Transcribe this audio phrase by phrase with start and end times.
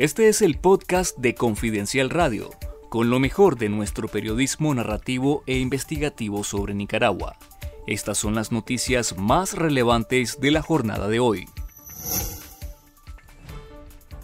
[0.00, 2.48] Este es el podcast de Confidencial Radio,
[2.88, 7.36] con lo mejor de nuestro periodismo narrativo e investigativo sobre Nicaragua.
[7.86, 11.44] Estas son las noticias más relevantes de la jornada de hoy.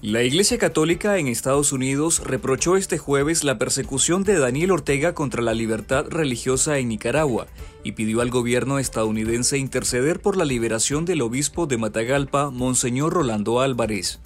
[0.01, 5.43] La Iglesia Católica en Estados Unidos reprochó este jueves la persecución de Daniel Ortega contra
[5.43, 7.49] la libertad religiosa en Nicaragua
[7.85, 13.61] y pidió al gobierno estadounidense interceder por la liberación del obispo de Matagalpa, Monseñor Rolando
[13.61, 14.21] Álvarez.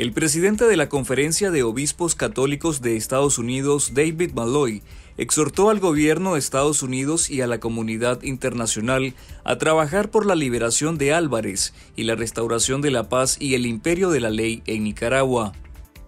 [0.00, 4.82] El presidente de la Conferencia de Obispos Católicos de Estados Unidos, David Malloy,
[5.18, 9.12] exhortó al gobierno de Estados Unidos y a la comunidad internacional
[9.44, 13.66] a trabajar por la liberación de Álvarez y la restauración de la paz y el
[13.66, 15.52] imperio de la ley en Nicaragua.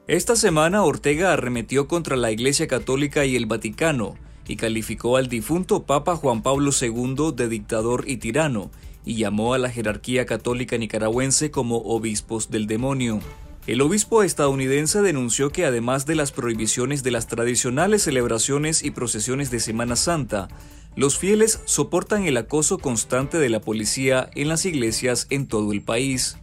[0.09, 4.15] Esta semana Ortega arremetió contra la Iglesia Católica y el Vaticano
[4.49, 8.71] y calificó al difunto Papa Juan Pablo II de dictador y tirano
[9.05, 13.21] y llamó a la jerarquía católica nicaragüense como obispos del demonio.
[13.65, 19.53] El obispo estadounidense denunció que además de las prohibiciones de las tradicionales celebraciones y procesiones
[19.53, 20.49] de Semana Santa,
[20.97, 25.81] los fieles soportan el acoso constante de la policía en las iglesias en todo el
[25.81, 26.39] país.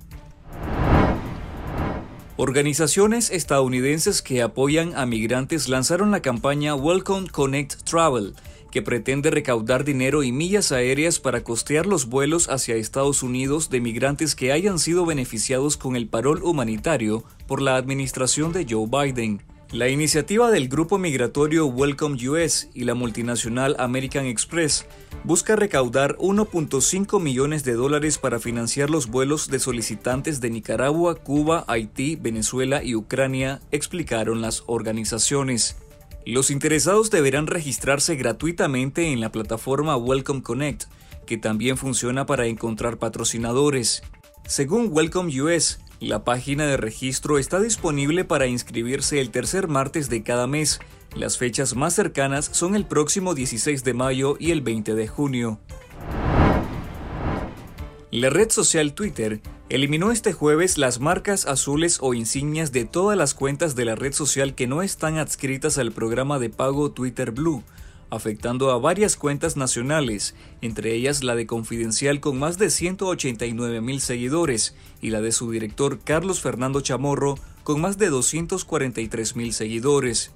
[2.42, 8.34] Organizaciones estadounidenses que apoyan a migrantes lanzaron la campaña Welcome Connect Travel,
[8.72, 13.82] que pretende recaudar dinero y millas aéreas para costear los vuelos hacia Estados Unidos de
[13.82, 19.42] migrantes que hayan sido beneficiados con el parol humanitario por la administración de Joe Biden.
[19.72, 24.88] La iniciativa del grupo migratorio Welcome US y la multinacional American Express
[25.24, 31.66] busca recaudar 1.5 millones de dólares para financiar los vuelos de solicitantes de Nicaragua, Cuba,
[31.68, 35.78] Haití, Venezuela y Ucrania, explicaron las organizaciones.
[36.26, 40.86] Los interesados deberán registrarse gratuitamente en la plataforma Welcome Connect,
[41.28, 44.02] que también funciona para encontrar patrocinadores.
[44.48, 50.24] Según Welcome US, la página de registro está disponible para inscribirse el tercer martes de
[50.24, 50.80] cada mes.
[51.16, 55.60] Las fechas más cercanas son el próximo 16 de mayo y el 20 de junio.
[58.12, 63.34] La red social Twitter eliminó este jueves las marcas azules o insignias de todas las
[63.34, 67.64] cuentas de la red social que no están adscritas al programa de pago Twitter Blue,
[68.10, 74.02] afectando a varias cuentas nacionales, entre ellas la de Confidencial con más de 189 mil
[74.02, 80.32] seguidores y la de su director Carlos Fernando Chamorro con más de 243 mil seguidores.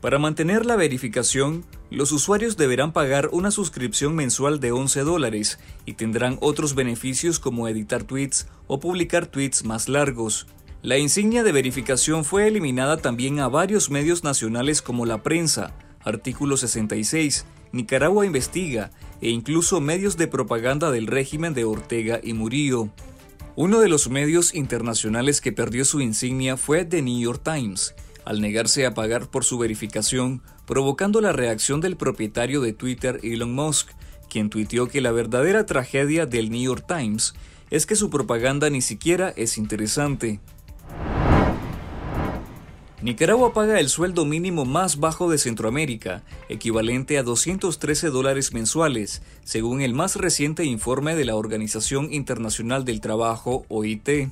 [0.00, 5.94] Para mantener la verificación, los usuarios deberán pagar una suscripción mensual de 11 dólares y
[5.94, 10.46] tendrán otros beneficios como editar tweets o publicar tweets más largos.
[10.82, 15.72] La insignia de verificación fue eliminada también a varios medios nacionales como La Prensa,
[16.04, 22.90] Artículo 66, Nicaragua Investiga e incluso medios de propaganda del régimen de Ortega y Murillo.
[23.56, 27.94] Uno de los medios internacionales que perdió su insignia fue The New York Times,
[28.24, 33.54] al negarse a pagar por su verificación, provocando la reacción del propietario de Twitter Elon
[33.54, 33.90] Musk,
[34.28, 37.34] quien tuiteó que la verdadera tragedia del New York Times
[37.70, 40.40] es que su propaganda ni siquiera es interesante.
[43.04, 49.82] Nicaragua paga el sueldo mínimo más bajo de Centroamérica, equivalente a 213 dólares mensuales, según
[49.82, 54.30] el más reciente informe de la Organización Internacional del Trabajo, OIT.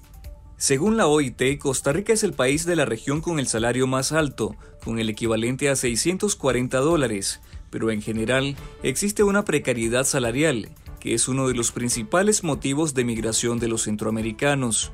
[0.57, 4.11] Según la OIT, Costa Rica es el país de la región con el salario más
[4.11, 11.13] alto, con el equivalente a 640 dólares, pero en general existe una precariedad salarial, que
[11.13, 14.93] es uno de los principales motivos de migración de los centroamericanos.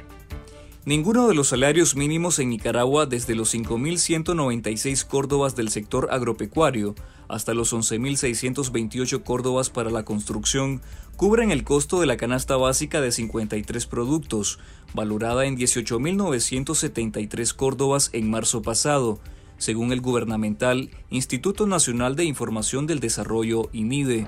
[0.88, 6.94] Ninguno de los salarios mínimos en Nicaragua, desde los 5.196 córdobas del sector agropecuario
[7.28, 10.80] hasta los 11.628 córdobas para la construcción,
[11.16, 14.60] cubren el costo de la canasta básica de 53 productos,
[14.94, 19.20] valorada en 18.973 córdobas en marzo pasado,
[19.58, 24.26] según el gubernamental Instituto Nacional de Información del Desarrollo, INIDE.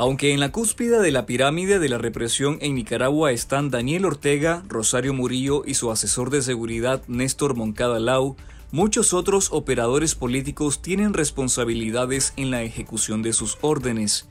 [0.00, 4.62] Aunque en la cúspide de la pirámide de la represión en Nicaragua están Daniel Ortega,
[4.68, 8.36] Rosario Murillo y su asesor de seguridad Néstor Moncada Lau,
[8.70, 14.28] muchos otros operadores políticos tienen responsabilidades en la ejecución de sus órdenes.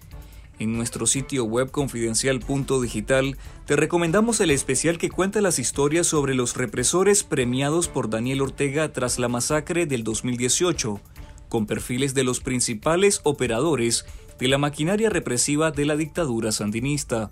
[0.57, 6.55] En nuestro sitio web confidencial.digital te recomendamos el especial que cuenta las historias sobre los
[6.55, 11.01] represores premiados por Daniel Ortega tras la masacre del 2018,
[11.49, 14.05] con perfiles de los principales operadores
[14.39, 17.31] de la maquinaria represiva de la dictadura sandinista.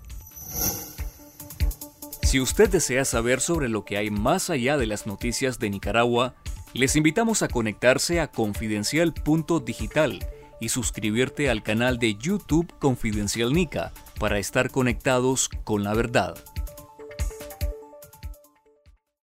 [2.22, 6.34] Si usted desea saber sobre lo que hay más allá de las noticias de Nicaragua,
[6.74, 10.26] les invitamos a conectarse a confidencial.digital
[10.60, 16.36] y suscribirte al canal de YouTube Confidencial Nica para estar conectados con la verdad.